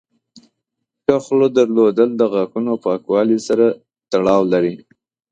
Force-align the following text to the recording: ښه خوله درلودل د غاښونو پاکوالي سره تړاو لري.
ښه 1.03 1.15
خوله 1.25 1.47
درلودل 1.57 2.09
د 2.15 2.21
غاښونو 2.33 2.73
پاکوالي 2.85 3.37
سره 3.47 3.65
تړاو 4.11 4.41
لري. 4.53 4.75